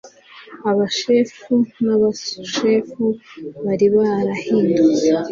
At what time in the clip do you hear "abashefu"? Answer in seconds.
0.69-1.53